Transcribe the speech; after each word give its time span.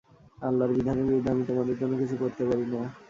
আল্লাহর 0.39 0.75
বিধানের 0.77 1.05
বিরুদ্ধে 1.07 1.31
আমি 1.33 1.43
তোমাদের 1.49 1.75
জন্য 1.81 1.93
কিছু 2.01 2.15
করতে 2.17 2.43
পারি 2.49 2.65
না। 2.73 2.81